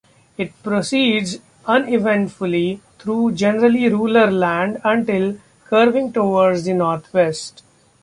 [0.35, 7.61] It proceeds uneventfully through generally rural land until curving towards the northwest.